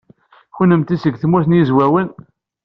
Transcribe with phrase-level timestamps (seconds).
[0.57, 2.07] Kennemti seg Tmurt n Yizwawen?